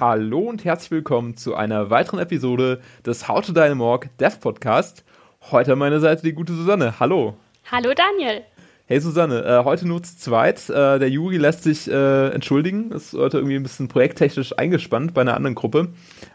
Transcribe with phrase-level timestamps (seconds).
[0.00, 5.04] Hallo und herzlich willkommen zu einer weiteren Episode des How to Dynamorg Dev Podcast.
[5.50, 7.00] Heute an meiner Seite die gute Susanne.
[7.00, 7.34] Hallo.
[7.68, 8.44] Hallo Daniel.
[8.86, 10.70] Hey Susanne, äh, heute nur zu zweit.
[10.70, 15.22] Äh, der Juri lässt sich äh, entschuldigen, ist heute irgendwie ein bisschen projekttechnisch eingespannt bei
[15.22, 15.88] einer anderen Gruppe.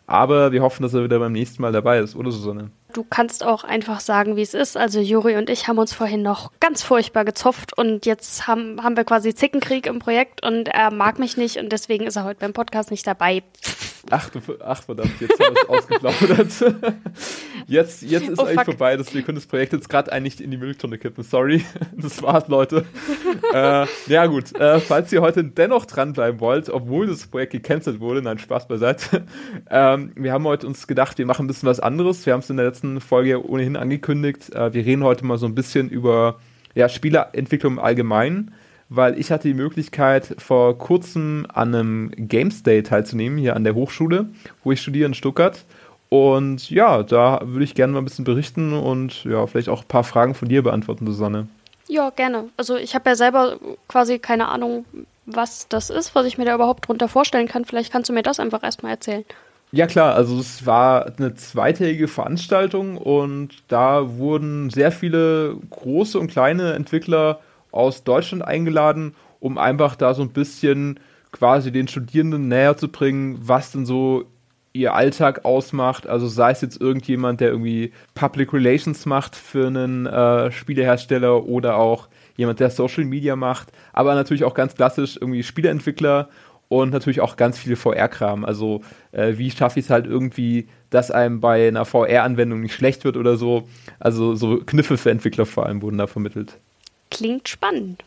[0.08, 2.70] Aber wir hoffen, dass er wieder beim nächsten Mal dabei ist, oder Susanne?
[2.94, 4.78] Du kannst auch einfach sagen, wie es ist.
[4.78, 8.96] Also Juri und ich haben uns vorhin noch ganz furchtbar gezopft und jetzt haben, haben
[8.96, 12.40] wir quasi Zickenkrieg im Projekt und er mag mich nicht und deswegen ist er heute
[12.40, 13.42] beim Podcast nicht dabei.
[14.12, 15.70] Ach, ach verdammt, jetzt haben wir es
[16.02, 16.84] ausgeplaudert.
[17.68, 18.66] Jetzt, jetzt ist oh, eigentlich fuck.
[18.66, 18.98] vorbei.
[18.98, 21.24] Das, wir können das Projekt jetzt gerade eigentlich in die Mülltonne kippen.
[21.24, 21.64] Sorry,
[21.98, 22.86] das war's, Leute.
[23.54, 28.22] äh, ja gut, äh, falls ihr heute dennoch dranbleiben wollt, obwohl das Projekt gecancelt wurde,
[28.22, 29.26] nein, Spaß beiseite.
[29.70, 32.26] Ähm, wir haben heute uns gedacht, wir machen ein bisschen was anderes.
[32.26, 34.54] Wir haben es in der letzten Folge ohnehin angekündigt.
[34.54, 36.40] Äh, wir reden heute mal so ein bisschen über
[36.76, 38.54] ja, Spieleentwicklung im Allgemeinen
[38.96, 43.74] weil ich hatte die Möglichkeit, vor kurzem an einem Games Day teilzunehmen, hier an der
[43.74, 44.28] Hochschule,
[44.64, 45.66] wo ich studiere in Stuttgart.
[46.10, 49.88] Und ja, da würde ich gerne mal ein bisschen berichten und ja, vielleicht auch ein
[49.88, 51.48] paar Fragen von dir beantworten, Susanne.
[51.88, 52.50] Ja, gerne.
[52.56, 54.86] Also ich habe ja selber quasi keine Ahnung,
[55.26, 57.66] was das ist, was ich mir da überhaupt drunter vorstellen kann.
[57.66, 59.26] Vielleicht kannst du mir das einfach erstmal erzählen.
[59.76, 66.28] Ja klar, also es war eine zweitägige Veranstaltung und da wurden sehr viele große und
[66.30, 67.40] kleine Entwickler
[67.72, 71.00] aus Deutschland eingeladen, um einfach da so ein bisschen
[71.32, 74.26] quasi den Studierenden näher zu bringen, was denn so
[74.74, 76.06] ihr Alltag ausmacht.
[76.06, 81.78] Also sei es jetzt irgendjemand, der irgendwie Public Relations macht für einen äh, Spielehersteller oder
[81.78, 86.30] auch jemand, der Social Media macht, aber natürlich auch ganz klassisch irgendwie Spieleentwickler
[86.82, 88.46] und natürlich auch ganz viel VR-Kram.
[88.46, 93.04] Also äh, wie schaffe ich es halt irgendwie, dass einem bei einer VR-Anwendung nicht schlecht
[93.06, 93.68] wird oder so.
[94.00, 96.58] Also so Kniffe für Entwickler vor allem wurden da vermittelt.
[97.12, 98.04] Klingt spannend.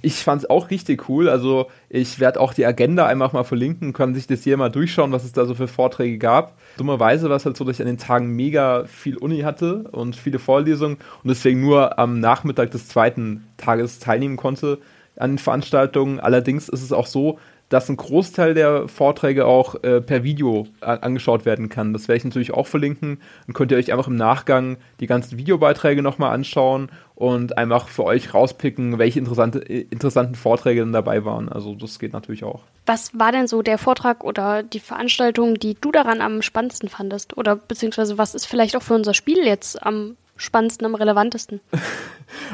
[0.00, 1.28] Ich fand es auch richtig cool.
[1.28, 5.12] Also ich werde auch die Agenda einfach mal verlinken, kann sich das hier mal durchschauen,
[5.12, 6.56] was es da so für Vorträge gab.
[6.78, 10.16] Dummerweise war es halt so, dass ich an den Tagen mega viel Uni hatte und
[10.16, 14.78] viele Vorlesungen und deswegen nur am Nachmittag des zweiten Tages teilnehmen konnte
[15.16, 16.20] an den Veranstaltungen.
[16.20, 21.44] Allerdings ist es auch so, dass ein Großteil der Vorträge auch äh, per Video angeschaut
[21.44, 21.92] werden kann.
[21.92, 23.20] Das werde ich natürlich auch verlinken.
[23.46, 28.04] Dann könnt ihr euch einfach im Nachgang die ganzen Videobeiträge nochmal anschauen und einfach für
[28.04, 31.48] euch rauspicken, welche interessante, äh, interessanten Vorträge denn dabei waren.
[31.48, 32.62] Also das geht natürlich auch.
[32.86, 37.36] Was war denn so der Vortrag oder die Veranstaltung, die du daran am spannendsten fandest?
[37.36, 41.60] Oder beziehungsweise was ist vielleicht auch für unser Spiel jetzt am spannendsten, am relevantesten?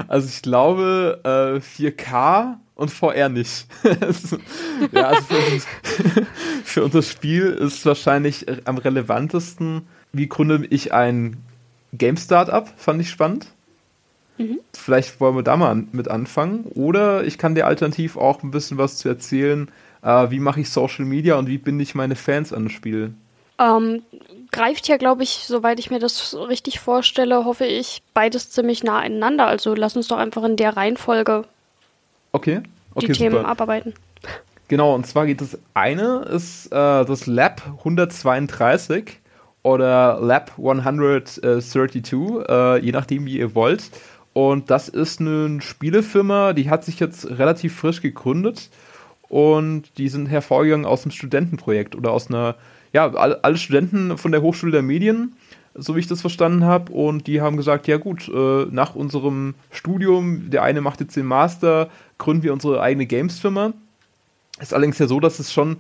[0.07, 3.67] Also ich glaube äh, 4K und VR nicht.
[4.93, 5.67] ja, also für, uns,
[6.65, 11.37] für unser Spiel ist wahrscheinlich am relevantesten, wie gründe ich ein
[11.93, 13.47] Game Startup, fand ich spannend.
[14.39, 14.61] Mhm.
[14.73, 16.65] Vielleicht wollen wir da mal mit anfangen.
[16.75, 19.71] Oder ich kann dir alternativ auch ein bisschen was zu erzählen,
[20.03, 23.15] äh, wie mache ich Social Media und wie binde ich meine Fans an das Spiel.
[23.59, 24.03] Ähm,
[24.51, 28.99] greift ja, glaube ich, soweit ich mir das richtig vorstelle, hoffe ich, beides ziemlich nah
[28.99, 29.47] aneinander.
[29.47, 31.45] Also lass uns doch einfach in der Reihenfolge
[32.35, 32.61] okay.
[32.95, 33.95] Okay, die Themen abarbeiten.
[34.69, 36.71] Genau, und zwar geht das eine ist äh,
[37.05, 39.21] das Lab 132
[39.63, 42.13] oder Lab 132,
[42.49, 43.91] äh, je nachdem, wie ihr wollt.
[44.33, 48.71] Und das ist eine Spielefirma, die hat sich jetzt relativ frisch gegründet
[49.29, 52.57] und die sind hervorgegangen aus einem Studentenprojekt oder aus einer,
[52.93, 55.37] ja, alle Studenten von der Hochschule der Medien,
[55.75, 56.93] so wie ich das verstanden habe.
[56.93, 61.27] Und die haben gesagt, ja gut, äh, nach unserem Studium, der eine macht jetzt den
[61.27, 63.73] Master, gründen wir unsere eigene Games-Firma.
[64.61, 65.79] Ist allerdings ja so, dass es schon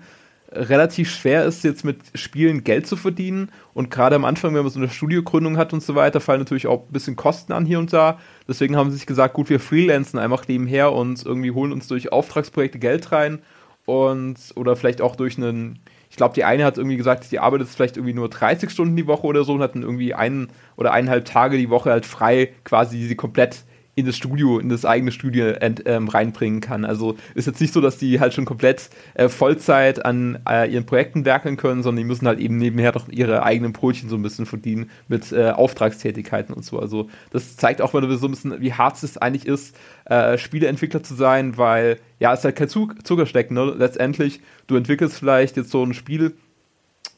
[0.55, 3.51] relativ schwer ist, jetzt mit Spielen Geld zu verdienen.
[3.73, 6.67] Und gerade am Anfang, wenn man so eine Studiogründung hat und so weiter, fallen natürlich
[6.67, 8.19] auch ein bisschen Kosten an hier und da.
[8.49, 12.13] Deswegen haben sie sich gesagt, gut, wir freelancen einfach nebenher und irgendwie holen uns durch
[12.13, 13.41] Auftragsprojekte Geld rein.
[13.87, 15.79] Und, oder vielleicht auch durch einen,
[16.15, 19.09] ich glaube, die eine hat irgendwie gesagt, die arbeitet vielleicht irgendwie nur 30 Stunden die
[19.09, 22.53] Woche oder so und hat dann irgendwie einen oder eineinhalb Tage die Woche halt frei,
[22.63, 23.65] quasi, die sie komplett
[23.97, 26.85] in das Studio, in das eigene Studio ähm, reinbringen kann.
[26.85, 30.85] Also ist jetzt nicht so, dass die halt schon komplett äh, Vollzeit an äh, ihren
[30.85, 34.23] Projekten werkeln können, sondern die müssen halt eben nebenher doch ihre eigenen Brötchen so ein
[34.23, 36.81] bisschen verdienen mit äh, Auftragstätigkeiten und so.
[36.81, 39.77] Also das zeigt auch mal so ein bisschen, wie hart es eigentlich ist,
[40.07, 43.55] äh, Spieleentwickler zu sein, weil ja, es ist halt kein Zug Zuckerstecken.
[43.55, 43.75] Ne?
[43.77, 46.35] Letztendlich, du entwickelst vielleicht jetzt so ein Spiel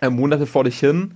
[0.00, 1.14] äh, Monate vor dich hin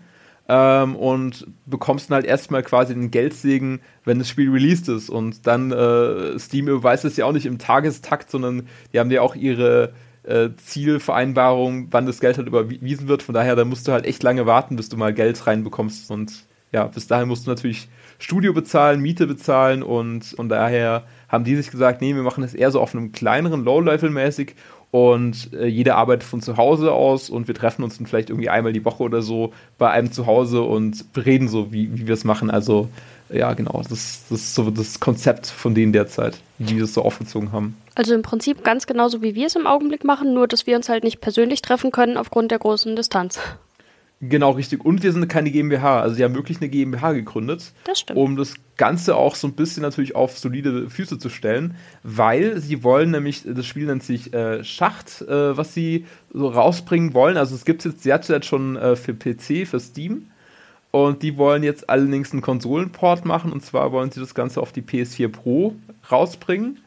[0.49, 5.11] ähm, und bekommst dann halt erstmal quasi den Geldsegen, wenn das Spiel released ist.
[5.11, 9.23] Und dann äh, Steam überweist es ja auch nicht im Tagestakt, sondern die haben ja
[9.23, 9.93] auch ihre
[10.23, 13.23] äh, Zielvereinbarung, wann das Geld halt überwiesen wird.
[13.23, 16.11] Von daher, da musst du halt echt lange warten, bis du mal Geld reinbekommst.
[16.11, 17.89] Und ja, bis dahin musst du natürlich
[18.19, 22.55] Studio bezahlen, Miete bezahlen und von daher haben die sich gesagt, nee, wir machen das
[22.55, 24.55] eher so auf einem kleineren Low-Level-mäßig
[24.91, 28.49] und äh, jeder arbeitet von zu Hause aus und wir treffen uns dann vielleicht irgendwie
[28.49, 32.15] einmal die Woche oder so bei einem zu Hause und reden so, wie, wie wir
[32.15, 32.51] es machen.
[32.51, 32.89] Also
[33.33, 37.03] ja, genau, das, das ist so das Konzept von denen derzeit, wie wir es so
[37.03, 37.77] aufgezogen haben.
[37.95, 40.89] Also im Prinzip ganz genauso, wie wir es im Augenblick machen, nur dass wir uns
[40.89, 43.39] halt nicht persönlich treffen können aufgrund der großen Distanz.
[44.22, 44.84] Genau, richtig.
[44.84, 46.00] Und wir sind keine GmbH.
[46.02, 47.72] Also sie haben wirklich eine GmbH gegründet.
[47.84, 48.19] Das stimmt.
[48.19, 52.84] Um das Ganze auch so ein bisschen natürlich auf solide Füße zu stellen, weil sie
[52.84, 57.38] wollen nämlich, das Spiel nennt sich äh, Schacht, äh, was sie so rausbringen wollen.
[57.38, 60.26] Also es gibt es jetzt derzeit schon äh, für PC, für Steam.
[60.90, 63.52] Und die wollen jetzt allerdings einen Konsolenport machen.
[63.52, 65.76] Und zwar wollen sie das Ganze auf die PS4 Pro
[66.11, 66.78] rausbringen.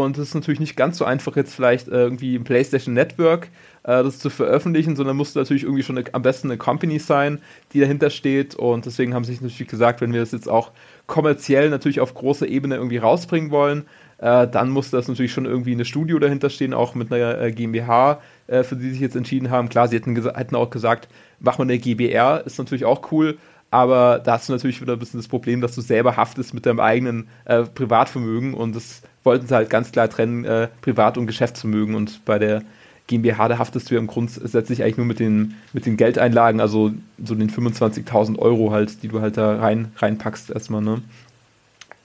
[0.00, 3.48] Und es ist natürlich nicht ganz so einfach, jetzt vielleicht äh, irgendwie im PlayStation Network
[3.82, 7.42] äh, das zu veröffentlichen, sondern muss natürlich irgendwie schon eine, am besten eine Company sein,
[7.74, 8.54] die dahinter steht.
[8.54, 10.70] Und deswegen haben sie sich natürlich gesagt, wenn wir das jetzt auch
[11.06, 13.84] kommerziell natürlich auf großer Ebene irgendwie rausbringen wollen,
[14.16, 17.52] äh, dann muss das natürlich schon irgendwie eine Studio dahinter stehen, auch mit einer äh,
[17.52, 19.68] GmbH, äh, für die sie sich jetzt entschieden haben.
[19.68, 21.08] Klar, sie hätten, hätten auch gesagt,
[21.38, 23.36] mach mal eine GBR, ist natürlich auch cool.
[23.72, 26.66] Aber da hast du natürlich wieder ein bisschen das Problem, dass du selber haftest mit
[26.66, 31.26] deinem eigenen äh, Privatvermögen und das wollten sie halt ganz klar trennen, äh, Privat- und
[31.26, 31.94] Geschäftsvermögen.
[31.94, 32.62] Und bei der
[33.06, 36.92] GmbH, da haftest du ja im grundsätzlich eigentlich nur mit den, mit den Geldeinlagen, also
[37.24, 41.00] so den 25.000 Euro halt, die du halt da rein, reinpackst erstmal, ne?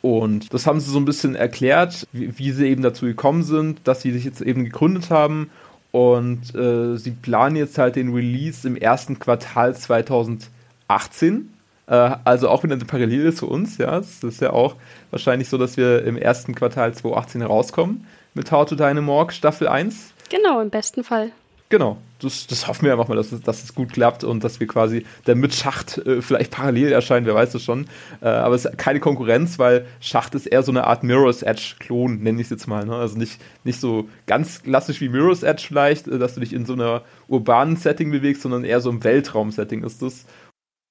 [0.02, 3.82] Und das haben sie so ein bisschen erklärt, wie, wie, sie eben dazu gekommen sind,
[3.84, 5.50] dass sie sich jetzt eben gegründet haben.
[5.92, 11.50] Und äh, sie planen jetzt halt den Release im ersten Quartal 2018.
[11.88, 13.98] Äh, also auch wieder eine Parallele zu uns, ja.
[13.98, 14.76] Es ist ja auch
[15.12, 20.14] wahrscheinlich so, dass wir im ersten Quartal 2018 rauskommen mit How to Dynamorg Staffel 1.
[20.30, 21.32] Genau, im besten Fall.
[21.70, 24.62] Genau, das, das hoffen wir einfach mal, dass es, dass es gut klappt und dass
[24.62, 27.88] wir quasi der mit Schacht äh, vielleicht parallel erscheinen, wer weiß es schon.
[28.22, 32.24] Äh, aber es ist keine Konkurrenz, weil Schacht ist eher so eine Art Mirror's Edge-Klon,
[32.24, 32.86] nenne ich es jetzt mal.
[32.86, 32.96] Ne?
[32.96, 36.66] Also nicht, nicht so ganz klassisch wie Mirror's Edge vielleicht, äh, dass du dich in
[36.66, 40.26] so einer urbanen Setting bewegst, sondern eher so im Weltraum-Setting ist das.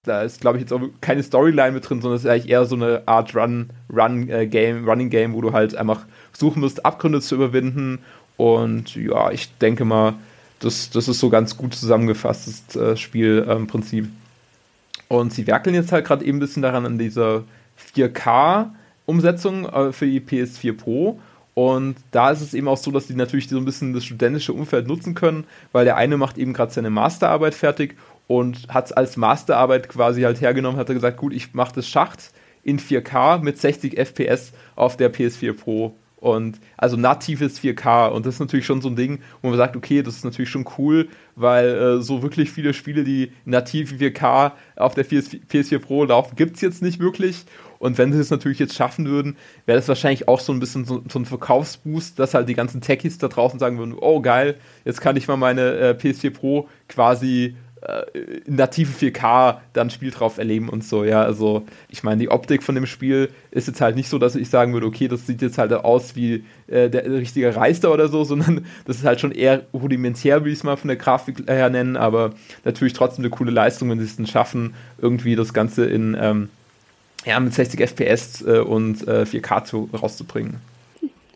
[0.07, 2.65] Da ist, glaube ich, jetzt auch keine Storyline mit drin, sondern es ist eigentlich eher
[2.65, 6.85] so eine Art Run, Run äh, Game, Running Game, wo du halt einfach suchen musst,
[6.87, 7.99] Abgründe zu überwinden
[8.37, 10.15] und ja, ich denke mal,
[10.61, 14.05] das, das ist so ganz gut zusammengefasst, das äh, Spielprinzip.
[14.05, 14.13] Ähm,
[15.09, 17.45] und sie werkeln jetzt halt gerade eben ein bisschen daran an dieser
[17.95, 21.21] 4K-Umsetzung äh, für die PS4 Pro.
[21.55, 24.53] Und da ist es eben auch so, dass die natürlich so ein bisschen das studentische
[24.53, 28.93] Umfeld nutzen können, weil der eine macht eben gerade seine Masterarbeit fertig und hat es
[28.93, 32.33] als Masterarbeit quasi halt hergenommen, hat er gesagt, gut, ich mache das Schacht
[32.63, 38.09] in 4K mit 60 FPS auf der PS4 Pro und also natives 4K.
[38.09, 40.51] Und das ist natürlich schon so ein Ding, wo man sagt, okay, das ist natürlich
[40.51, 45.79] schon cool, weil äh, so wirklich viele Spiele, die nativ 4K auf der PS, PS4
[45.79, 47.45] Pro laufen, gibt es jetzt nicht wirklich.
[47.79, 49.37] Und wenn sie es natürlich jetzt schaffen würden,
[49.67, 52.81] wäre das wahrscheinlich auch so ein bisschen so, so, ein Verkaufsboost, dass halt die ganzen
[52.81, 56.69] Techies da draußen sagen würden, oh geil, jetzt kann ich mal meine äh, PS4 Pro
[56.89, 61.23] quasi äh, native 4K dann Spiel drauf erleben und so, ja.
[61.23, 64.49] Also, ich meine, die Optik von dem Spiel ist jetzt halt nicht so, dass ich
[64.49, 68.25] sagen würde, okay, das sieht jetzt halt aus wie äh, der, richtige Reister oder so,
[68.25, 71.71] sondern das ist halt schon eher rudimentär, wie ich es mal von der Grafik her
[71.71, 72.33] nennen, aber
[72.65, 76.49] natürlich trotzdem eine coole Leistung, wenn sie es dann schaffen, irgendwie das Ganze in, ähm,
[77.25, 80.57] ja, mit 60 FPS äh, und äh, 4K zu, rauszubringen.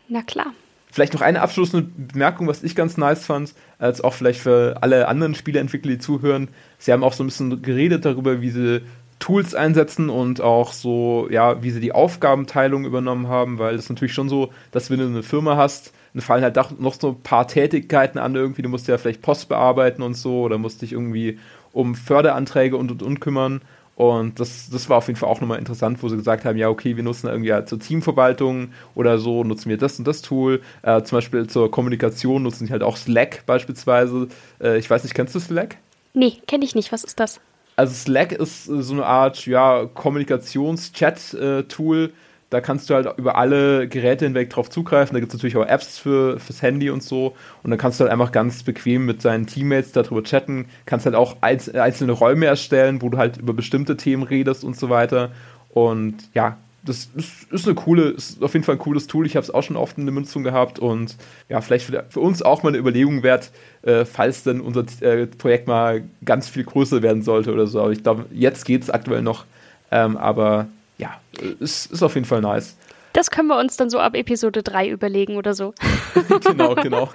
[0.07, 0.53] Na klar.
[0.91, 5.07] Vielleicht noch eine abschließende Bemerkung, was ich ganz nice fand, als auch vielleicht für alle
[5.07, 6.49] anderen Spieleentwickler, die zuhören.
[6.77, 8.81] Sie haben auch so ein bisschen geredet darüber, wie sie
[9.19, 14.13] Tools einsetzen und auch so, ja, wie sie die Aufgabenteilung übernommen haben, weil es natürlich
[14.13, 17.47] schon so, dass wenn du eine Firma hast, dann fallen halt noch so ein paar
[17.47, 18.63] Tätigkeiten an irgendwie.
[18.63, 21.39] Du musst ja vielleicht Post bearbeiten und so oder musst dich irgendwie
[21.71, 23.61] um Förderanträge und und und kümmern.
[24.01, 26.69] Und das, das war auf jeden Fall auch nochmal interessant, wo sie gesagt haben, ja,
[26.69, 30.63] okay, wir nutzen irgendwie halt zur Teamverwaltung oder so, nutzen wir das und das Tool.
[30.81, 34.27] Äh, zum Beispiel zur Kommunikation nutzen sie halt auch Slack beispielsweise.
[34.59, 35.77] Äh, ich weiß nicht, kennst du Slack?
[36.15, 36.91] Nee, kenne ich nicht.
[36.91, 37.39] Was ist das?
[37.75, 42.09] Also Slack ist so eine Art ja, Kommunikations-Chat-Tool, äh,
[42.51, 45.13] da kannst du halt über alle Geräte hinweg drauf zugreifen.
[45.13, 47.33] Da gibt es natürlich auch Apps für, fürs Handy und so.
[47.63, 50.65] Und dann kannst du halt einfach ganz bequem mit deinen Teammates darüber chatten.
[50.85, 54.89] Kannst halt auch einzelne Räume erstellen, wo du halt über bestimmte Themen redest und so
[54.89, 55.31] weiter.
[55.69, 59.25] Und ja, das ist, ist eine coole, ist auf jeden Fall ein cooles Tool.
[59.25, 61.15] Ich habe es auch schon oft in der Nutzung gehabt und
[61.47, 63.51] ja, vielleicht für, für uns auch mal eine Überlegung wert,
[63.83, 67.79] äh, falls dann unser äh, Projekt mal ganz viel größer werden sollte oder so.
[67.79, 69.45] Aber ich glaube, jetzt geht es aktuell noch.
[69.89, 70.67] Ähm, aber
[71.01, 71.19] ja,
[71.59, 72.77] ist, ist auf jeden Fall nice.
[73.13, 75.73] Das können wir uns dann so ab Episode 3 überlegen oder so.
[76.45, 77.09] genau, genau.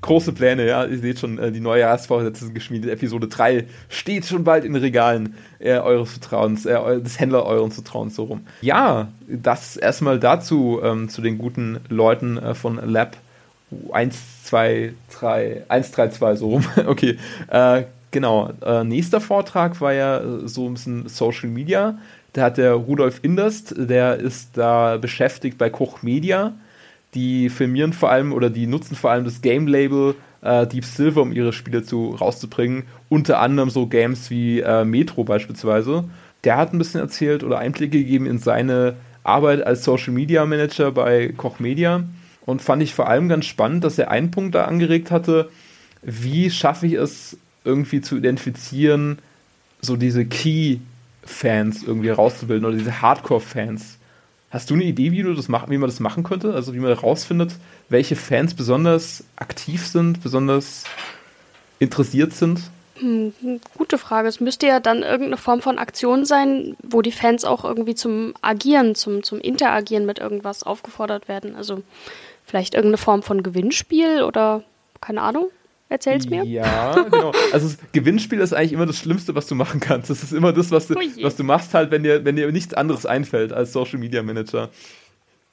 [0.00, 0.86] große Pläne, ja.
[0.86, 2.90] Ihr seht schon, äh, die neue Jahresvorsätze sind geschmiedet.
[2.90, 7.72] Episode 3 steht schon bald in den Regalen äh, eures Vertrauens, äh, des Händler euren
[7.72, 8.46] Vertrauens so rum.
[8.62, 13.18] Ja, das erstmal dazu, ähm, zu den guten Leuten äh, von Lab
[13.92, 16.64] 1, 2, 3, 1, 3, 2, so rum.
[16.86, 17.18] okay.
[17.48, 18.50] Äh, genau.
[18.64, 21.98] Äh, nächster Vortrag war ja so ein bisschen Social Media.
[22.36, 26.52] Da hat der Rudolf Inderst, der ist da beschäftigt bei Koch Media
[27.16, 31.32] die filmieren vor allem oder die nutzen vor allem das Game-Label äh, Deep Silver, um
[31.32, 32.84] ihre Spiele zu, rauszubringen.
[33.08, 36.04] Unter anderem so Games wie äh, Metro beispielsweise.
[36.44, 40.92] Der hat ein bisschen erzählt oder Einblicke gegeben in seine Arbeit als Social Media Manager
[40.92, 42.04] bei Koch Media.
[42.44, 45.48] Und fand ich vor allem ganz spannend, dass er einen Punkt da angeregt hatte,
[46.02, 49.18] wie schaffe ich es irgendwie zu identifizieren,
[49.80, 50.24] so diese
[51.26, 53.98] Key-Fans irgendwie rauszubilden oder diese Hardcore-Fans
[54.48, 56.54] Hast du eine Idee, wie, du das mach, wie man das machen könnte?
[56.54, 57.52] Also wie man herausfindet,
[57.88, 60.84] welche Fans besonders aktiv sind, besonders
[61.78, 62.60] interessiert sind?
[62.94, 63.34] Hm,
[63.76, 64.28] gute Frage.
[64.28, 68.34] Es müsste ja dann irgendeine Form von Aktion sein, wo die Fans auch irgendwie zum
[68.40, 71.56] Agieren, zum, zum Interagieren mit irgendwas aufgefordert werden.
[71.56, 71.82] Also
[72.44, 74.62] vielleicht irgendeine Form von Gewinnspiel oder
[75.00, 75.50] keine Ahnung.
[75.88, 76.44] Erzähl's mir.
[76.44, 77.32] Ja, genau.
[77.52, 80.10] Also Gewinnspiel ist eigentlich immer das Schlimmste, was du machen kannst.
[80.10, 82.74] Das ist immer das, was du, was du machst, halt, wenn dir, wenn dir nichts
[82.74, 84.70] anderes einfällt als Social Media Manager.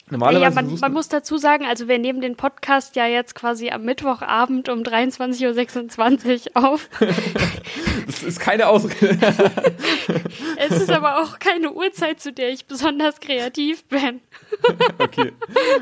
[0.10, 3.70] Normalerweise ja, man, man, muss dazu sagen, also wir nehmen den Podcast ja jetzt quasi
[3.70, 6.90] am Mittwochabend um 23.26 Uhr auf.
[8.06, 9.18] das ist keine Ausrede.
[10.58, 14.20] es ist aber auch keine Uhrzeit, zu der ich besonders kreativ bin.
[15.00, 15.32] okay.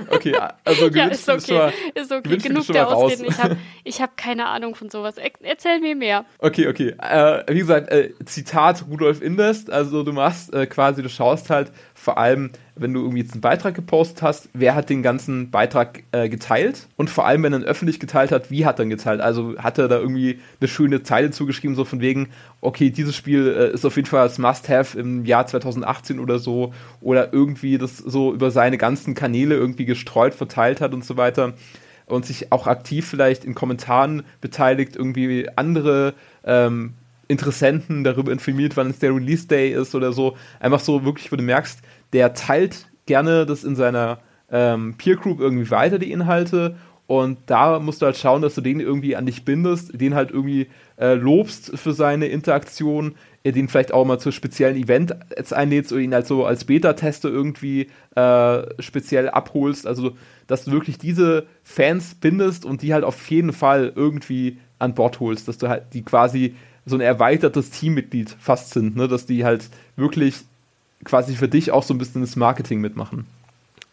[0.09, 1.57] Okay, also ja, ist okay.
[1.57, 2.37] Mal, ist okay.
[2.37, 3.25] Genug der Ausreden.
[3.25, 5.15] Ich habe ich hab keine Ahnung von sowas.
[5.41, 6.25] Erzähl mir mehr.
[6.37, 6.95] Okay, okay.
[7.01, 9.71] Äh, wie gesagt, äh, Zitat Rudolf Invest.
[9.71, 12.49] Also du machst äh, quasi, du schaust halt vor allem
[12.81, 16.87] wenn du irgendwie jetzt einen Beitrag gepostet hast, wer hat den ganzen Beitrag äh, geteilt
[16.97, 19.21] und vor allem, wenn er ihn öffentlich geteilt hat, wie hat er ihn geteilt?
[19.21, 22.29] Also hat er da irgendwie eine schöne Zeile zugeschrieben, so von wegen,
[22.59, 26.73] okay, dieses Spiel äh, ist auf jeden Fall das Must-Have im Jahr 2018 oder so
[27.01, 31.53] oder irgendwie das so über seine ganzen Kanäle irgendwie gestreut verteilt hat und so weiter
[32.07, 36.93] und sich auch aktiv vielleicht in Kommentaren beteiligt, irgendwie andere ähm,
[37.31, 40.37] Interessenten darüber informiert, wann es der Release Day ist oder so.
[40.59, 41.79] Einfach so wirklich, wo du merkst,
[42.13, 44.19] der teilt gerne das in seiner
[44.51, 46.75] ähm, Peer Group irgendwie weiter, die Inhalte.
[47.07, 50.31] Und da musst du halt schauen, dass du den irgendwie an dich bindest, den halt
[50.31, 55.53] irgendwie äh, lobst für seine Interaktion, äh, den vielleicht auch mal zu speziellen Event jetzt
[55.53, 59.87] einlädst oder ihn halt so als Beta-Tester irgendwie äh, speziell abholst.
[59.87, 60.15] Also,
[60.47, 65.19] dass du wirklich diese Fans bindest und die halt auf jeden Fall irgendwie an Bord
[65.19, 69.07] holst, dass du halt die quasi so ein erweitertes Teammitglied fast sind, ne?
[69.07, 70.35] dass die halt wirklich
[71.03, 73.25] quasi für dich auch so ein bisschen das Marketing mitmachen.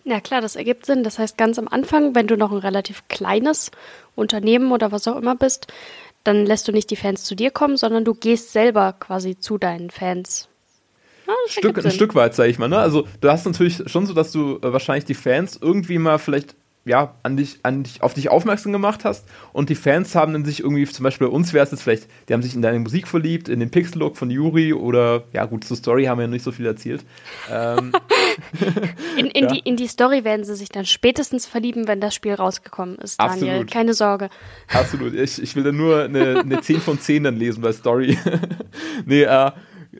[0.04, 1.04] Ja klar, das ergibt Sinn.
[1.04, 3.70] Das heißt, ganz am Anfang, wenn du noch ein relativ kleines
[4.14, 5.66] Unternehmen oder was auch immer bist,
[6.24, 9.58] dann lässt du nicht die Fans zu dir kommen, sondern du gehst selber quasi zu
[9.58, 10.48] deinen Fans.
[11.26, 12.68] Ja, Stück, ein Stück weit, sag ich mal.
[12.68, 12.78] Ne?
[12.78, 16.56] Also du hast natürlich schon so, dass du äh, wahrscheinlich die Fans irgendwie mal vielleicht
[16.88, 20.44] ja, an dich, an dich, auf dich aufmerksam gemacht hast und die Fans haben dann
[20.44, 22.78] sich irgendwie, zum Beispiel bei uns wäre es jetzt vielleicht, die haben sich in deine
[22.78, 26.30] Musik verliebt, in den Pixel-Look von Yuri oder, ja gut, zur Story haben wir ja
[26.30, 27.04] nicht so viel erzählt.
[27.50, 27.92] Ähm,
[29.16, 29.50] in, in, ja.
[29.52, 33.20] die, in die Story werden sie sich dann spätestens verlieben, wenn das Spiel rausgekommen ist,
[33.20, 33.48] Daniel.
[33.48, 33.70] Absolut.
[33.70, 34.30] Keine Sorge.
[34.68, 35.14] Absolut.
[35.14, 38.18] Ich, ich will dann nur eine, eine 10 von 10 dann lesen bei Story.
[39.06, 39.50] nee, äh,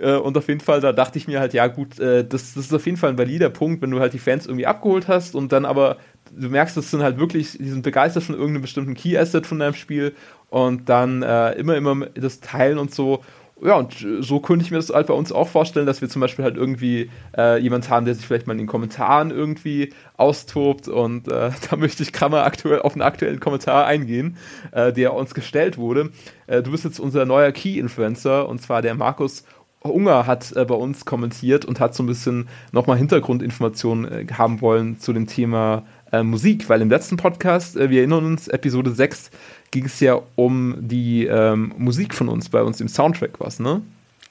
[0.01, 2.67] äh, und auf jeden Fall, da dachte ich mir halt, ja gut, äh, das, das
[2.67, 5.35] ist auf jeden Fall ein valider Punkt, wenn du halt die Fans irgendwie abgeholt hast
[5.35, 5.99] und dann aber,
[6.37, 9.75] du merkst, das sind halt wirklich, die sind begeistert von irgendeinem bestimmten Key-Asset von deinem
[9.75, 10.15] Spiel
[10.51, 13.23] und dann äh, immer, immer das Teilen und so.
[13.61, 16.21] Ja, und so könnte ich mir das halt bei uns auch vorstellen, dass wir zum
[16.21, 20.87] Beispiel halt irgendwie äh, jemand haben, der sich vielleicht mal in den Kommentaren irgendwie austobt
[20.87, 24.37] und äh, da möchte ich Krammer aktuell auf einen aktuellen Kommentar eingehen,
[24.71, 26.11] äh, der uns gestellt wurde.
[26.47, 29.45] Äh, du bist jetzt unser neuer Key-Influencer und zwar der Markus
[29.81, 34.61] Unger hat äh, bei uns kommentiert und hat so ein bisschen nochmal Hintergrundinformationen äh, haben
[34.61, 38.91] wollen zu dem Thema äh, Musik, weil im letzten Podcast, äh, wir erinnern uns, Episode
[38.93, 39.31] 6,
[39.71, 43.83] ging es ja um die ähm, Musik von uns, bei uns im Soundtrack was, ne?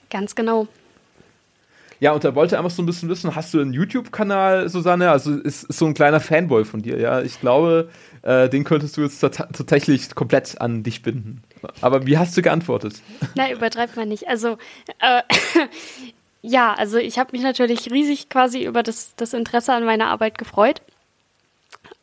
[0.10, 0.67] Ganz genau.
[2.00, 5.10] Ja, und er wollte einfach so ein bisschen wissen, hast du einen YouTube-Kanal, Susanne?
[5.10, 7.22] Also ist, ist, so ein kleiner Fanboy von dir, ja.
[7.22, 7.89] Ich glaube,
[8.22, 11.41] äh, den könntest du jetzt tatsächlich komplett an dich binden.
[11.81, 13.01] Aber wie hast du geantwortet?
[13.36, 14.27] Na, übertreibt man nicht.
[14.27, 14.57] Also,
[15.00, 15.22] äh,
[16.43, 20.38] ja, also ich habe mich natürlich riesig quasi über das, das Interesse an meiner Arbeit
[20.38, 20.84] gefreut.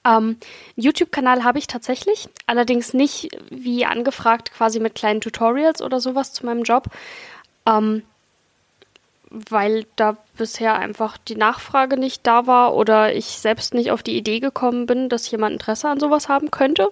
[0.05, 0.37] Ähm,
[0.77, 6.45] YouTube-Kanal habe ich tatsächlich, allerdings nicht wie angefragt quasi mit kleinen Tutorials oder sowas zu
[6.45, 6.89] meinem Job.
[7.67, 8.03] Ähm,
[9.35, 14.17] weil da bisher einfach die Nachfrage nicht da war oder ich selbst nicht auf die
[14.17, 16.89] Idee gekommen bin, dass jemand Interesse an sowas haben könnte.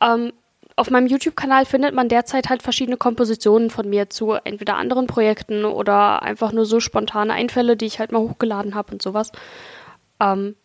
[0.00, 0.32] Ähm,
[0.76, 5.66] auf meinem YouTube-Kanal findet man derzeit halt verschiedene Kompositionen von mir zu entweder anderen Projekten
[5.66, 9.30] oder einfach nur so spontane Einfälle, die ich halt mal hochgeladen habe und sowas.
[10.20, 10.56] Ähm,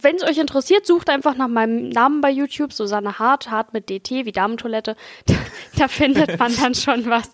[0.00, 3.88] wenn es euch interessiert, sucht einfach nach meinem Namen bei YouTube, Susanne Hart, Hart mit
[3.88, 4.96] DT, wie Damentoilette.
[5.26, 5.34] Da,
[5.76, 7.30] da findet man dann schon was.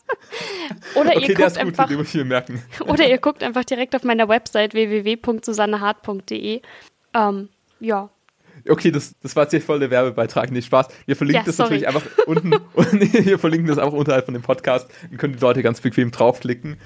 [0.95, 1.88] Oder okay, ihr guckt einfach,
[2.87, 6.62] Oder ihr guckt einfach direkt auf meiner Website www.susannehart.de.
[7.14, 7.49] Ähm,
[7.81, 8.11] ja,
[8.69, 10.88] Okay, das, das war jetzt hier voll der Werbebeitrag, nicht Spaß.
[11.07, 14.88] Wir verlinken ja, das natürlich einfach unten, wir verlinken das einfach unterhalb von dem Podcast,
[15.09, 16.76] dann können die Leute ganz bequem draufklicken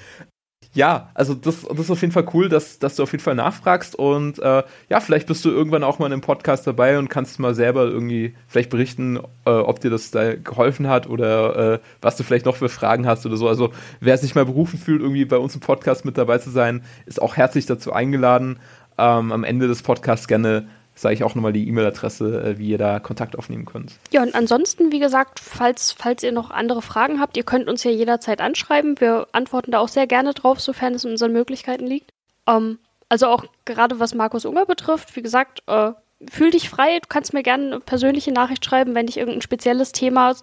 [0.75, 3.37] ja, also das, das ist auf jeden Fall cool, dass, dass du auf jeden Fall
[3.37, 7.09] nachfragst und äh, ja, vielleicht bist du irgendwann auch mal in einem Podcast dabei und
[7.09, 11.78] kannst mal selber irgendwie vielleicht berichten, äh, ob dir das da geholfen hat oder äh,
[12.02, 13.49] was du vielleicht noch für Fragen hast oder so.
[13.49, 16.83] Also wer sich mal berufen fühlt, irgendwie bei uns im Podcast mit dabei zu sein,
[17.07, 18.59] ist auch herzlich dazu eingeladen.
[18.99, 22.79] Ähm, am Ende des Podcasts gerne sage ich auch nochmal die E-Mail-Adresse, äh, wie ihr
[22.79, 23.95] da Kontakt aufnehmen könnt.
[24.13, 27.83] Ja, und ansonsten, wie gesagt, falls, falls ihr noch andere Fragen habt, ihr könnt uns
[27.85, 29.01] ja jederzeit anschreiben.
[29.01, 32.11] Wir antworten da auch sehr gerne drauf, sofern es in unseren Möglichkeiten liegt.
[32.47, 35.93] Ähm, also auch gerade was Markus Unger betrifft, wie gesagt, äh,
[36.31, 39.93] fühl dich frei, du kannst mir gerne eine persönliche Nachricht schreiben, wenn dich irgendein spezielles
[39.93, 40.35] Thema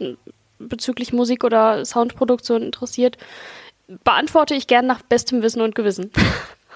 [0.60, 3.18] bezüglich Musik oder Soundproduktion interessiert.
[4.04, 6.12] Beantworte ich gerne nach bestem Wissen und Gewissen.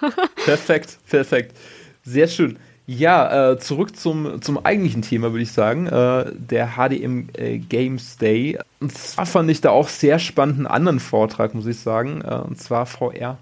[0.45, 1.55] perfekt, perfekt.
[2.03, 2.59] Sehr schön.
[2.87, 5.87] Ja, äh, zurück zum, zum eigentlichen Thema, würde ich sagen.
[5.87, 8.59] Äh, der HDM äh, Games Day.
[8.79, 12.21] Und zwar fand ich da auch sehr spannenden anderen Vortrag, muss ich sagen.
[12.21, 13.37] Äh, und zwar VR.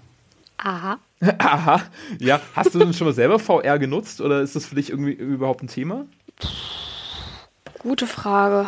[0.56, 0.98] Aha.
[1.38, 1.82] Aha.
[2.18, 5.12] Ja, hast du denn schon mal selber VR genutzt oder ist das für dich irgendwie
[5.12, 6.06] überhaupt ein Thema?
[7.80, 8.66] Gute Frage.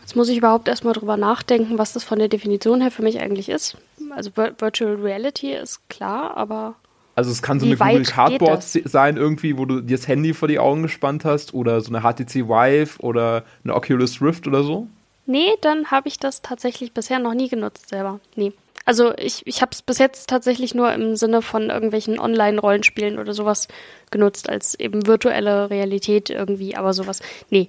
[0.00, 3.20] Jetzt muss ich überhaupt erstmal drüber nachdenken, was das von der Definition her für mich
[3.20, 3.76] eigentlich ist.
[4.10, 6.74] Also Virtual Reality ist klar, aber
[7.18, 10.34] also es kann so Wie eine Google Cardboard sein irgendwie, wo du dir das Handy
[10.34, 14.62] vor die Augen gespannt hast oder so eine HTC Vive oder eine Oculus Rift oder
[14.62, 14.86] so?
[15.26, 18.20] Nee, dann habe ich das tatsächlich bisher noch nie genutzt selber.
[18.36, 18.52] Nee.
[18.84, 23.34] Also ich, ich habe es bis jetzt tatsächlich nur im Sinne von irgendwelchen Online-Rollenspielen oder
[23.34, 23.66] sowas
[24.12, 27.20] genutzt, als eben virtuelle Realität irgendwie, aber sowas.
[27.50, 27.68] Nee.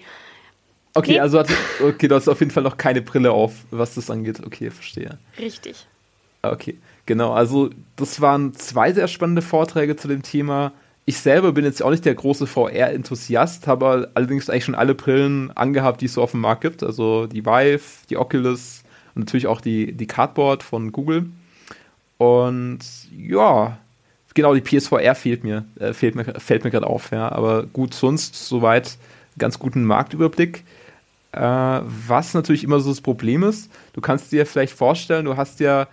[0.94, 1.20] Okay, nee.
[1.22, 1.50] also hat,
[1.84, 4.46] okay, du hast auf jeden Fall noch keine Brille auf, was das angeht.
[4.46, 5.18] Okay, verstehe.
[5.40, 5.88] Richtig.
[6.44, 6.78] Okay.
[7.10, 10.74] Genau, also das waren zwei sehr spannende Vorträge zu dem Thema.
[11.06, 15.50] Ich selber bin jetzt auch nicht der große VR-Enthusiast, habe allerdings eigentlich schon alle Brillen
[15.58, 16.84] angehabt, die es so auf dem Markt gibt.
[16.84, 18.84] Also die Vive, die Oculus
[19.16, 21.32] und natürlich auch die, die Cardboard von Google.
[22.20, 23.80] Und ja,
[24.36, 27.32] genau, die PSVR fehlt mir, äh, fehlt mir fällt mir gerade auf, ja.
[27.32, 29.00] Aber gut, sonst soweit
[29.40, 30.64] ganz guten Marktüberblick.
[31.32, 35.60] Äh, was natürlich immer so das Problem ist, du kannst dir vielleicht vorstellen, du hast
[35.60, 35.88] ja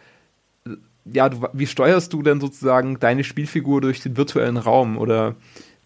[1.13, 4.99] ja, du, wie steuerst du denn sozusagen deine Spielfigur durch den virtuellen Raum?
[4.99, 5.37] Oder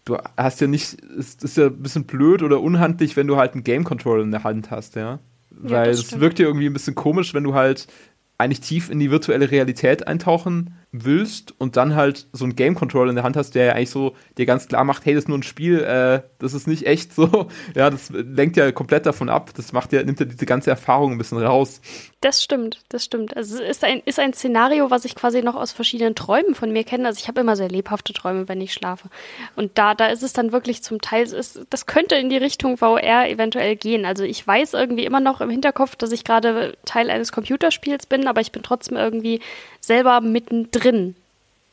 [0.05, 3.53] du hast ja nicht, es ist ja ein bisschen blöd oder unhandlich, wenn du halt
[3.53, 5.19] einen Game Controller in der Hand hast, ja.
[5.51, 7.87] Weil es wirkt ja irgendwie ein bisschen komisch, wenn du halt
[8.37, 13.09] eigentlich tief in die virtuelle Realität eintauchen willst und dann halt so einen Game Controller
[13.09, 15.27] in der Hand hast, der ja eigentlich so dir ganz klar macht, hey, das ist
[15.29, 17.47] nur ein Spiel, äh, das ist nicht echt so.
[17.75, 19.51] Ja, das lenkt ja komplett davon ab.
[19.55, 21.79] Das macht ja, nimmt ja diese ganze Erfahrung ein bisschen raus.
[22.19, 23.35] Das stimmt, das stimmt.
[23.37, 26.71] Also es ist ein, ist ein Szenario, was ich quasi noch aus verschiedenen Träumen von
[26.71, 27.07] mir kenne.
[27.07, 29.09] Also ich habe immer sehr lebhafte Träume, wenn ich schlafe.
[29.55, 32.77] Und da, da ist es dann wirklich zum Teil, ist, das könnte in die Richtung
[32.77, 34.05] VR eventuell gehen.
[34.05, 38.27] Also ich weiß irgendwie immer noch im Hinterkopf, dass ich gerade Teil eines Computerspiels bin,
[38.27, 39.39] aber ich bin trotzdem irgendwie
[39.79, 41.15] selber mittendrin drin.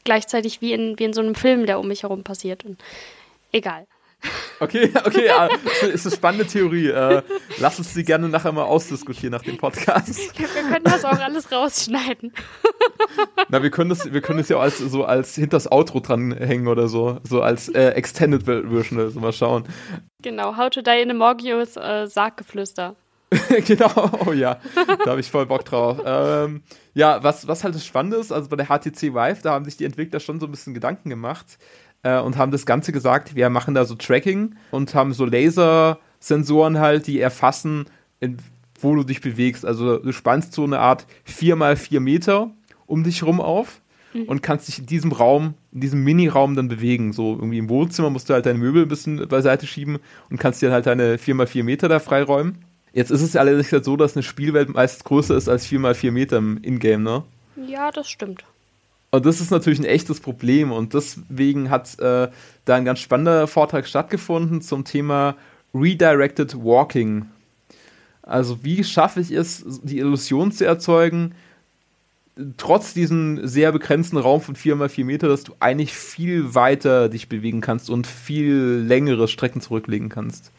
[0.05, 2.64] Gleichzeitig wie in, wie in so einem Film, der um mich herum passiert.
[2.64, 2.79] Und
[3.53, 3.87] egal.
[4.61, 5.31] Okay, okay,
[5.92, 6.88] ist eine spannende Theorie.
[6.88, 7.23] Äh,
[7.59, 10.09] lass uns sie gerne nachher mal ausdiskutieren nach dem Podcast.
[10.38, 12.33] Wir können das auch alles rausschneiden.
[13.49, 16.88] Na, wir können das, wir können das ja als, so als hinters Outro dranhängen oder
[16.88, 19.64] so, so als äh, Extended Version oder so, mal schauen.
[20.23, 22.97] Genau, How to Die in a Morgios äh, Sarggeflüster.
[23.66, 24.59] genau, oh ja,
[25.05, 25.99] da habe ich voll Bock drauf.
[26.05, 26.62] Ähm,
[26.99, 29.77] ja, was, was halt das Spannende ist, also bei der HTC Vive, da haben sich
[29.77, 31.57] die Entwickler schon so ein bisschen Gedanken gemacht
[32.03, 36.81] äh, und haben das Ganze gesagt, wir machen da so Tracking und haben so Lasersensoren
[36.81, 37.85] halt, die erfassen,
[38.19, 38.39] in,
[38.81, 39.65] wo du dich bewegst.
[39.65, 42.51] Also du spannst so eine Art 4x4 Meter
[42.87, 43.81] um dich rum auf
[44.13, 44.25] mhm.
[44.25, 47.13] und kannst dich in diesem Raum, in diesem Mini-Raum dann bewegen.
[47.13, 49.99] So irgendwie im Wohnzimmer musst du halt deine Möbel ein bisschen beiseite schieben
[50.31, 52.59] und kannst dir halt deine 4x4 Meter da freiräumen.
[52.99, 56.11] Jetzt ist es ja allerdings halt so, dass eine Spielwelt meist größer ist als 4x4
[56.11, 57.23] Meter im Ingame, ne?
[57.69, 58.43] Ja, das stimmt.
[59.13, 62.29] Und das ist natürlich ein echtes Problem und deswegen hat äh,
[62.65, 65.37] da ein ganz spannender Vortrag stattgefunden zum Thema
[65.73, 67.27] Redirected Walking.
[68.23, 71.37] Also wie schaffe ich es, die Illusion zu erzeugen,
[72.57, 77.61] trotz diesem sehr begrenzten Raum von 4x4 Meter, dass du eigentlich viel weiter dich bewegen
[77.61, 80.51] kannst und viel längere Strecken zurücklegen kannst.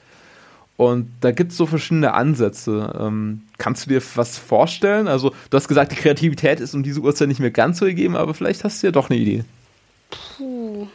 [0.80, 2.98] Und da gibt es so verschiedene Ansätze.
[2.98, 5.10] Ähm, kannst du dir was vorstellen?
[5.10, 8.16] Also, du hast gesagt, die Kreativität ist um diese Uhrzeit nicht mehr ganz so gegeben,
[8.16, 9.44] aber vielleicht hast du ja doch eine Idee.
[10.10, 10.88] Puh.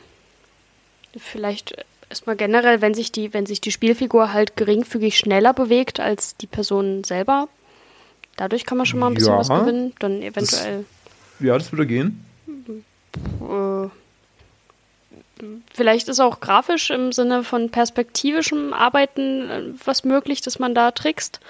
[1.19, 6.35] Vielleicht erstmal generell, wenn sich die, wenn sich die Spielfigur halt geringfügig schneller bewegt als
[6.39, 7.49] die Person selber.
[8.39, 9.93] Dadurch kann man schon mal ein bisschen ja, was gewinnen.
[9.99, 10.87] Dann eventuell.
[11.39, 12.25] Das, ja, das würde gehen.
[12.49, 13.89] Äh,
[15.73, 20.91] vielleicht ist auch grafisch im Sinne von perspektivischem Arbeiten äh, was möglich, dass man da
[20.91, 21.41] trickst.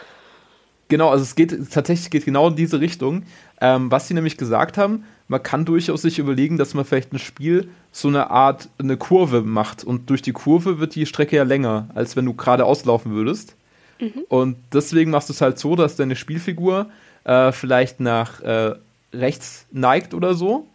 [0.89, 3.25] Genau, also es geht tatsächlich geht genau in diese Richtung.
[3.61, 7.19] Ähm, was sie nämlich gesagt haben, man kann durchaus sich überlegen, dass man vielleicht ein
[7.19, 11.45] Spiel so eine Art eine Kurve macht und durch die Kurve wird die Strecke ja
[11.45, 13.57] länger, als wenn du gerade auslaufen würdest.
[14.01, 14.25] Mhm.
[14.29, 16.91] Und deswegen machst du es halt so, dass deine Spielfigur
[17.25, 18.75] äh, vielleicht nach äh,
[19.13, 20.67] rechts neigt oder so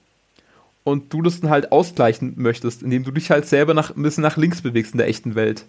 [0.83, 4.23] und du das dann halt ausgleichen möchtest, indem du dich halt selber nach, ein bisschen
[4.23, 5.65] nach links bewegst in der echten Welt.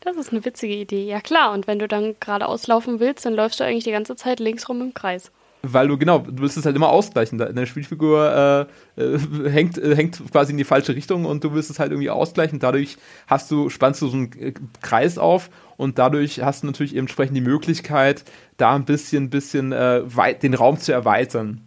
[0.00, 1.52] Das ist eine witzige Idee, ja klar.
[1.52, 4.68] Und wenn du dann gerade auslaufen willst, dann läufst du eigentlich die ganze Zeit links
[4.68, 5.30] rum im Kreis.
[5.64, 7.38] Weil du, genau, du willst es halt immer ausgleichen.
[7.38, 11.70] Deine Spielfigur äh, äh, hängt, äh, hängt quasi in die falsche Richtung und du willst
[11.70, 12.58] es halt irgendwie ausgleichen.
[12.58, 12.96] Dadurch
[13.28, 17.36] hast du, spannst du so einen äh, Kreis auf und dadurch hast du natürlich entsprechend
[17.36, 18.24] die Möglichkeit,
[18.56, 21.60] da ein bisschen, bisschen weit, den Raum zu erweitern.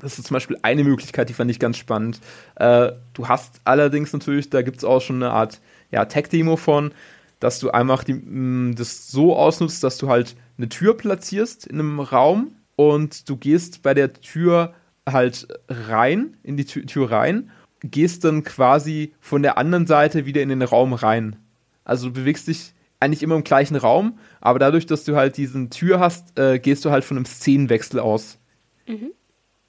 [0.00, 2.20] Das ist zum Beispiel eine Möglichkeit, die fand ich ganz spannend.
[2.56, 6.92] Äh, du hast allerdings natürlich, da gibt es auch schon eine Art ja, Tech-Demo von,
[7.40, 11.78] dass du einfach die, mh, das so ausnutzt, dass du halt eine Tür platzierst in
[11.78, 14.74] einem Raum und du gehst bei der Tür
[15.06, 20.42] halt rein, in die Tür, Tür rein, gehst dann quasi von der anderen Seite wieder
[20.42, 21.36] in den Raum rein.
[21.84, 25.70] Also du bewegst dich eigentlich immer im gleichen Raum, aber dadurch, dass du halt diesen
[25.70, 28.38] Tür hast, äh, gehst du halt von einem Szenenwechsel aus.
[28.86, 29.12] Mhm.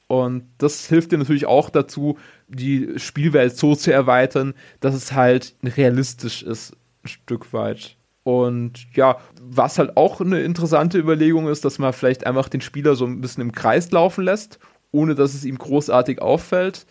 [0.10, 2.18] Und das hilft dir natürlich auch dazu,
[2.48, 7.96] die Spielwelt so zu erweitern, dass es halt realistisch ist, ein Stück weit.
[8.24, 12.96] Und ja, was halt auch eine interessante Überlegung ist, dass man vielleicht einfach den Spieler
[12.96, 14.58] so ein bisschen im Kreis laufen lässt,
[14.92, 16.88] ohne dass es ihm großartig auffällt.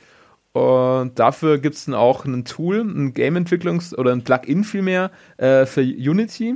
[0.53, 5.67] Und dafür gibt es dann auch ein Tool, ein Game-Entwicklungs- oder ein Plugin vielmehr äh,
[5.67, 6.55] für Unity.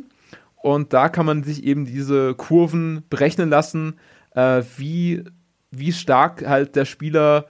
[0.63, 3.99] Und da kann man sich eben diese Kurven berechnen lassen,
[4.37, 5.25] äh, wie
[5.73, 7.47] wie stark halt der Spieler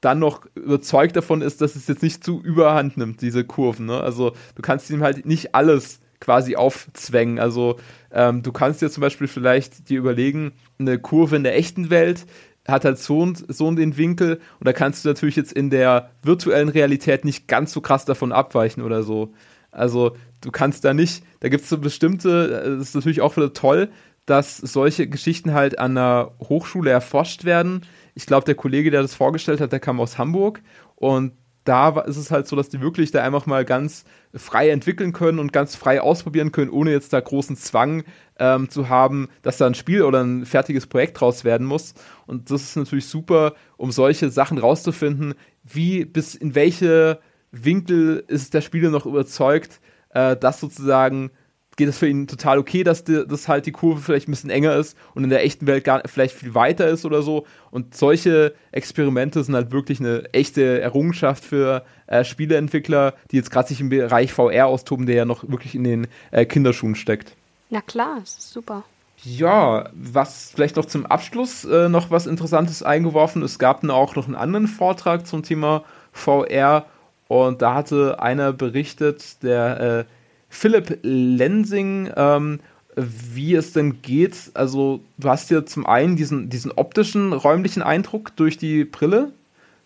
[0.00, 3.86] dann noch überzeugt davon ist, dass es jetzt nicht zu überhand nimmt, diese Kurven.
[3.86, 4.00] Ne?
[4.00, 7.38] Also du kannst ihm halt nicht alles quasi aufzwängen.
[7.38, 7.78] Also
[8.12, 12.26] ähm, du kannst dir zum Beispiel vielleicht dir überlegen, eine Kurve in der echten Welt
[12.66, 16.10] hat halt so und so den Winkel und da kannst du natürlich jetzt in der
[16.22, 19.32] virtuellen Realität nicht ganz so krass davon abweichen oder so.
[19.70, 23.54] Also du kannst da nicht, da gibt es so bestimmte, das ist natürlich auch wieder
[23.54, 23.88] toll,
[24.28, 27.86] dass solche Geschichten halt an der Hochschule erforscht werden.
[28.14, 30.60] Ich glaube, der Kollege, der das vorgestellt hat, der kam aus Hamburg
[30.96, 31.32] und
[31.64, 35.38] da ist es halt so, dass die wirklich da einfach mal ganz frei entwickeln können
[35.38, 38.04] und ganz frei ausprobieren können, ohne jetzt da großen Zwang
[38.38, 41.94] ähm, zu haben, dass da ein Spiel oder ein fertiges Projekt draus werden muss.
[42.26, 48.54] Und das ist natürlich super, um solche Sachen rauszufinden, wie bis in welche Winkel ist
[48.54, 51.30] der Spieler noch überzeugt, äh, dass sozusagen
[51.78, 54.74] geht es für ihn total okay, dass, dass halt die Kurve vielleicht ein bisschen enger
[54.74, 57.46] ist und in der echten Welt gar, vielleicht viel weiter ist oder so.
[57.70, 63.68] Und solche Experimente sind halt wirklich eine echte Errungenschaft für äh, Spieleentwickler, die jetzt gerade
[63.68, 67.36] sich im Bereich VR austoben, der ja noch wirklich in den äh, Kinderschuhen steckt.
[67.70, 68.82] Na klar, das super.
[69.22, 73.42] Ja, was vielleicht noch zum Abschluss äh, noch was Interessantes eingeworfen.
[73.42, 76.86] Es gab dann auch noch einen anderen Vortrag zum Thema VR
[77.28, 80.04] und da hatte einer berichtet, der äh,
[80.48, 82.60] Philipp Lensing, ähm,
[82.96, 84.50] wie es denn geht.
[84.54, 89.32] Also, du hast ja zum einen diesen, diesen optischen, räumlichen Eindruck durch die Brille.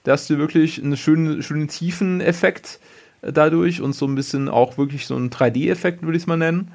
[0.04, 2.80] Da hast du wirklich einen schönen, schönen tiefen Effekt
[3.22, 6.36] äh, dadurch und so ein bisschen auch wirklich so einen 3D-Effekt, würde ich es mal
[6.36, 6.72] nennen.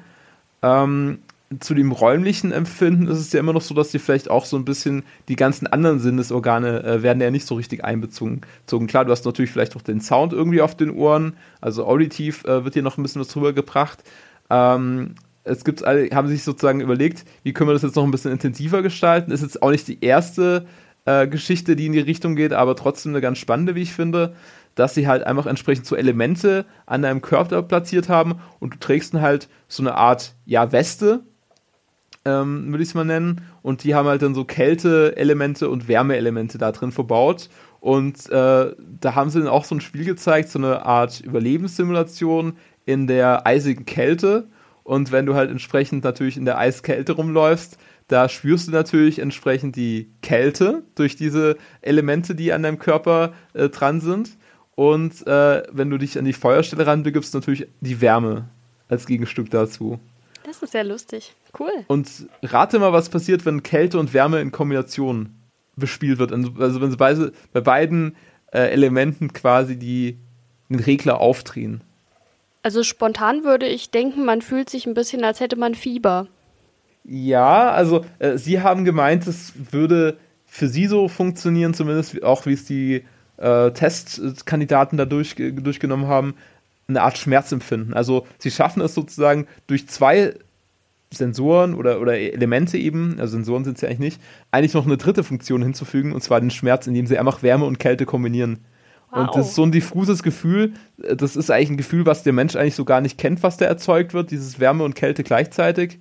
[0.62, 1.18] Ähm,
[1.60, 4.56] zu dem räumlichen Empfinden ist es ja immer noch so, dass die vielleicht auch so
[4.56, 8.42] ein bisschen die ganzen anderen Sinnesorgane äh, werden ja nicht so richtig einbezogen.
[8.86, 12.64] Klar, du hast natürlich vielleicht auch den Sound irgendwie auf den Ohren, also auditiv äh,
[12.64, 14.02] wird hier noch ein bisschen was drüber gebracht.
[14.50, 18.32] Ähm, es gibt, haben sich sozusagen überlegt, wie können wir das jetzt noch ein bisschen
[18.32, 19.30] intensiver gestalten.
[19.30, 20.66] Ist jetzt auch nicht die erste
[21.06, 24.34] äh, Geschichte, die in die Richtung geht, aber trotzdem eine ganz spannende, wie ich finde,
[24.74, 29.14] dass sie halt einfach entsprechend so Elemente an deinem Körper platziert haben und du trägst
[29.14, 31.24] dann halt so eine Art, ja, Weste,
[32.28, 33.40] ähm, würde ich es mal nennen.
[33.62, 37.48] Und die haben halt dann so Kälte-Elemente und Wärmeelemente da drin verbaut.
[37.80, 42.54] Und äh, da haben sie dann auch so ein Spiel gezeigt, so eine Art Überlebenssimulation
[42.84, 44.48] in der eisigen Kälte.
[44.82, 49.76] Und wenn du halt entsprechend natürlich in der Eiskälte rumläufst, da spürst du natürlich entsprechend
[49.76, 54.30] die Kälte durch diese Elemente, die an deinem Körper äh, dran sind.
[54.74, 58.48] Und äh, wenn du dich an die Feuerstelle ranbegibst, natürlich die Wärme
[58.88, 59.98] als Gegenstück dazu.
[60.44, 61.34] Das ist sehr lustig.
[61.58, 61.70] Cool.
[61.86, 62.08] Und
[62.42, 65.34] rate mal, was passiert, wenn Kälte und Wärme in Kombination
[65.76, 66.32] bespielt wird.
[66.32, 67.14] Also wenn sie bei,
[67.52, 68.16] bei beiden
[68.52, 70.18] äh, Elementen quasi die,
[70.68, 71.82] den Regler aufdrehen.
[72.62, 76.26] Also spontan würde ich denken, man fühlt sich ein bisschen, als hätte man Fieber.
[77.04, 82.52] Ja, also äh, Sie haben gemeint, es würde für Sie so funktionieren, zumindest auch wie
[82.52, 83.04] es die
[83.38, 86.34] äh, Testkandidaten da durch, durchgenommen haben,
[86.88, 87.94] eine Art Schmerzempfinden.
[87.94, 90.34] Also Sie schaffen es sozusagen durch zwei
[91.12, 94.96] Sensoren oder, oder Elemente eben, also Sensoren sind es ja eigentlich nicht, eigentlich noch eine
[94.96, 98.58] dritte Funktion hinzufügen, und zwar den Schmerz, indem sie einfach Wärme und Kälte kombinieren.
[99.10, 99.20] Wow.
[99.20, 100.74] Und das ist so ein diffuses Gefühl.
[100.98, 103.64] Das ist eigentlich ein Gefühl, was der Mensch eigentlich so gar nicht kennt, was da
[103.64, 105.98] erzeugt wird, dieses Wärme und Kälte gleichzeitig.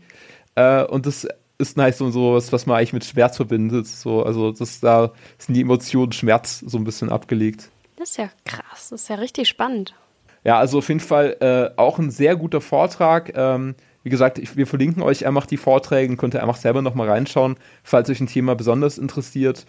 [0.56, 1.26] Äh, und das
[1.58, 3.88] ist nice und so was, was man eigentlich mit Schmerz verbindet.
[3.88, 7.70] So, also das da sind die Emotionen Schmerz so ein bisschen abgelegt.
[7.98, 9.96] Das ist ja krass, das ist ja richtig spannend.
[10.44, 13.34] Ja, also auf jeden Fall äh, auch ein sehr guter Vortrag.
[13.36, 13.76] Ähm,
[14.08, 17.10] wie gesagt, ich, wir verlinken euch einfach die Vorträge und könnt ihr einfach selber nochmal
[17.10, 19.66] reinschauen, falls euch ein Thema besonders interessiert.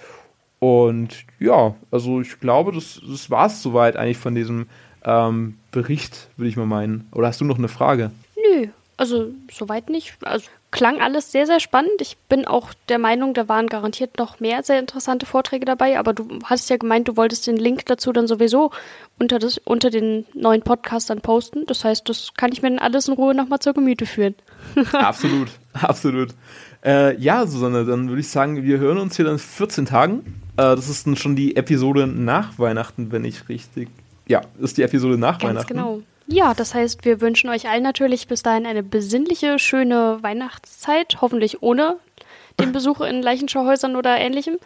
[0.60, 4.66] Und ja, also ich glaube, das, das war es soweit eigentlich von diesem
[5.04, 7.08] ähm, Bericht, würde ich mal meinen.
[7.10, 8.12] Oder hast du noch eine Frage?
[8.36, 8.68] Nö,
[8.98, 10.14] also soweit nicht.
[10.22, 12.00] Also klang alles sehr, sehr spannend.
[12.00, 16.12] Ich bin auch der Meinung, da waren garantiert noch mehr sehr interessante Vorträge dabei, aber
[16.12, 18.70] du hast ja gemeint, du wolltest den Link dazu dann sowieso
[19.18, 21.64] unter, das, unter den neuen Podcast dann posten.
[21.66, 24.34] Das heißt, das kann ich mir dann alles in Ruhe nochmal zur Gemüte führen.
[24.92, 26.34] absolut, absolut.
[26.84, 30.42] Äh, ja, Susanne, dann würde ich sagen, wir hören uns hier dann in 14 Tagen.
[30.56, 33.88] Äh, das ist dann schon die Episode nach Weihnachten, wenn ich richtig.
[34.26, 35.74] Ja, ist die Episode nach Ganz Weihnachten.
[35.74, 36.02] Genau.
[36.30, 41.62] Ja, das heißt, wir wünschen euch allen natürlich bis dahin eine besinnliche, schöne Weihnachtszeit, hoffentlich
[41.62, 41.96] ohne
[42.60, 44.58] den Besuch in Leichenschauhäusern oder ähnlichem.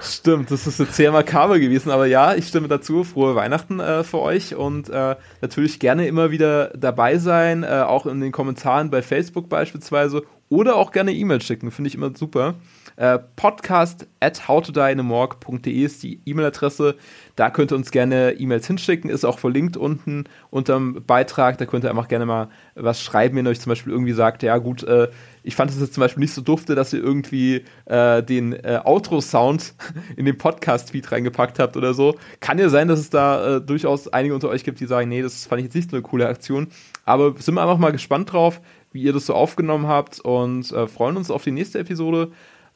[0.00, 3.02] Stimmt, das ist jetzt sehr makaber gewesen, aber ja, ich stimme dazu.
[3.02, 8.06] Frohe Weihnachten äh, für euch und äh, natürlich gerne immer wieder dabei sein, äh, auch
[8.06, 12.54] in den Kommentaren bei Facebook beispielsweise oder auch gerne E-Mail schicken, finde ich immer super.
[12.96, 16.96] Äh, podcast at howtodynamorg.de ist die E-Mail-Adresse.
[17.36, 21.58] Da könnt ihr uns gerne E-Mails hinschicken, ist auch verlinkt unten unterm Beitrag.
[21.58, 24.42] Da könnt ihr einfach gerne mal was schreiben, wenn ihr euch zum Beispiel irgendwie sagt,
[24.42, 25.08] ja gut, äh,
[25.42, 28.80] ich fand es jetzt zum Beispiel nicht so dufte, dass ihr irgendwie äh, den äh,
[28.84, 29.74] Outro-Sound
[30.16, 32.16] in den Podcast-Feed reingepackt habt oder so.
[32.40, 35.22] Kann ja sein, dass es da äh, durchaus einige unter euch gibt, die sagen, nee,
[35.22, 36.68] das fand ich jetzt nicht so eine coole Aktion.
[37.04, 38.60] Aber sind wir einfach mal gespannt drauf,
[38.92, 42.30] wie ihr das so aufgenommen habt und äh, freuen uns auf die nächste Episode.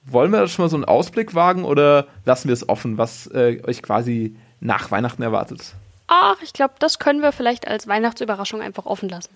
[0.09, 3.61] Wollen wir schon mal so einen Ausblick wagen oder lassen wir es offen, was äh,
[3.67, 5.75] euch quasi nach Weihnachten erwartet?
[6.07, 9.31] Ach, ich glaube, das können wir vielleicht als Weihnachtsüberraschung einfach offen lassen.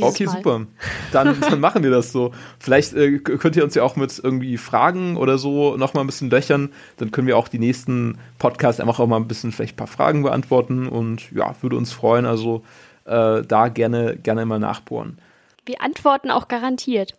[0.00, 0.36] okay, Mal.
[0.36, 0.66] super.
[1.12, 2.32] Dann, dann, machen wir das so.
[2.58, 6.30] Vielleicht äh, könnt ihr uns ja auch mit irgendwie Fragen oder so nochmal ein bisschen
[6.30, 6.72] löchern.
[6.96, 9.86] Dann können wir auch die nächsten Podcasts einfach auch mal ein bisschen vielleicht ein paar
[9.86, 12.26] Fragen beantworten und ja, würde uns freuen.
[12.26, 12.64] Also
[13.04, 15.18] äh, da gerne, gerne mal nachbohren.
[15.66, 17.14] Wir antworten auch garantiert.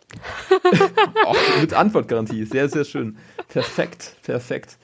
[1.24, 2.44] auch mit Antwortgarantie.
[2.44, 3.16] Sehr, sehr schön.
[3.48, 4.78] Perfekt, perfekt.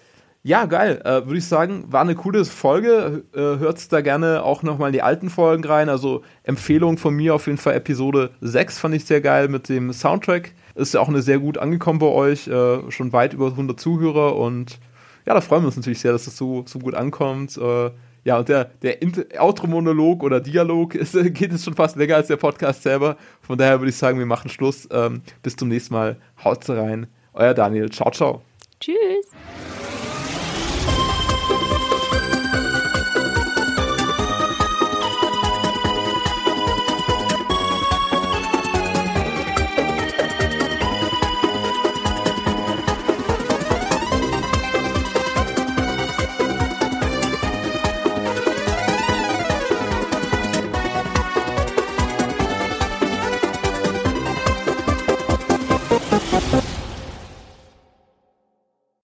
[0.45, 1.01] Ja, geil.
[1.05, 3.23] Äh, Würde ich sagen, war eine coole Folge.
[3.33, 5.89] Äh, Hört da gerne auch nochmal in die alten Folgen rein.
[5.89, 9.93] Also Empfehlung von mir auf jeden Fall Episode 6 fand ich sehr geil mit dem
[9.93, 10.53] Soundtrack.
[10.75, 12.49] Ist ja auch eine sehr gut angekommen bei euch.
[12.49, 14.81] Äh, schon weit über 100 Zuhörer und
[15.27, 17.57] ja, da freuen wir uns natürlich sehr, dass es das so, so gut ankommt.
[17.57, 17.91] Äh,
[18.25, 18.99] ja, und der, der
[19.39, 23.17] Outro-Monolog oder Dialog ist, geht jetzt schon fast länger als der Podcast selber.
[23.41, 24.89] Von daher würde ich sagen, wir machen Schluss.
[24.93, 26.17] Ähm, bis zum nächsten Mal.
[26.43, 27.07] Haut rein.
[27.35, 27.91] Euer Daniel.
[27.91, 28.43] Ciao, ciao.
[28.81, 29.92] Tschüss.